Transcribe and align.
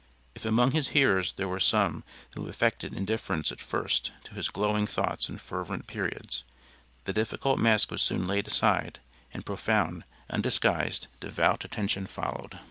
If 0.33 0.45
among 0.45 0.71
his 0.71 0.87
hearers 0.97 1.33
there 1.33 1.47
were 1.47 1.59
some 1.59 2.03
who 2.33 2.47
affected 2.47 2.91
indifference 2.91 3.51
at 3.51 3.59
first 3.61 4.11
to 4.23 4.33
his 4.33 4.49
glowing 4.49 4.87
thoughts 4.87 5.29
and 5.29 5.39
fervant 5.39 5.85
periods, 5.85 6.43
the 7.05 7.13
difficult 7.13 7.59
mask 7.59 7.91
was 7.91 8.01
soon 8.01 8.25
laid 8.25 8.47
aside 8.47 8.99
and 9.31 9.45
profound, 9.45 10.05
undisguised, 10.27 11.05
devout 11.19 11.63
attention 11.65 12.07
followed. 12.07 12.57